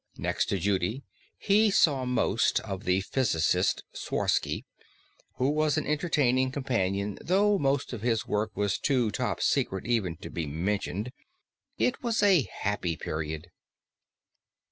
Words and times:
Next 0.17 0.47
to 0.47 0.57
Judy, 0.57 1.03
he 1.37 1.69
saw 1.69 2.05
most 2.05 2.59
of 2.61 2.85
the 2.85 3.01
physicist 3.01 3.83
Sworsky, 3.93 4.65
who 5.35 5.47
was 5.51 5.77
an 5.77 5.85
entertaining 5.85 6.51
companion 6.51 7.19
though 7.23 7.59
most 7.59 7.93
of 7.93 8.01
his 8.01 8.25
work 8.25 8.49
was 8.57 8.79
too 8.79 9.11
top 9.11 9.41
secret 9.43 9.85
even 9.85 10.15
to 10.17 10.31
be 10.31 10.47
mentioned. 10.47 11.11
It 11.77 12.01
was 12.01 12.23
a 12.23 12.49
happy 12.63 12.97
period. 12.97 13.51